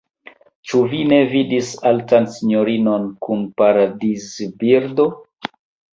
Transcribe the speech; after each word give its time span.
Ĉu 0.69 0.79
vi 0.93 1.01
ne 1.11 1.19
vidis 1.33 1.69
altan 1.91 2.27
sinjorinon 2.37 3.07
kun 3.27 3.47
paradizbirdo? 3.63 5.11